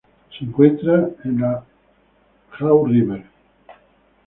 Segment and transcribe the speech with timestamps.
[0.35, 1.63] Se encuentra en la
[2.59, 3.23] Haw River.